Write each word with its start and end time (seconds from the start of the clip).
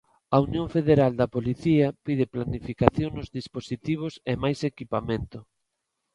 A 0.35 0.37
Unión 0.47 0.67
Federal 0.75 1.11
da 1.19 1.31
Policía 1.35 1.87
pide 2.05 2.25
planificación 2.35 3.09
nos 3.13 3.29
dispositivos 3.39 4.13
e 4.31 4.33
máis 4.43 4.59
equipamento. 4.71 5.39